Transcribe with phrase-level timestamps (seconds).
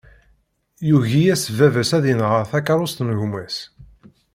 [0.87, 3.57] Yugi-yas baba-s ad inher takerrust n gma-s.